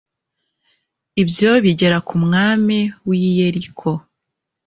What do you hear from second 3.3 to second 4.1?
yeriko